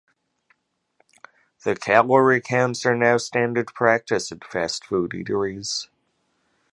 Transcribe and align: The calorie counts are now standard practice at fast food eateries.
The 1.63 1.75
calorie 1.75 2.41
counts 2.41 2.87
are 2.87 2.95
now 2.95 3.17
standard 3.17 3.67
practice 3.67 4.31
at 4.31 4.43
fast 4.43 4.83
food 4.87 5.11
eateries. 5.11 5.89